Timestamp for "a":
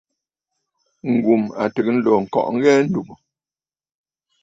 1.61-1.63, 2.81-2.85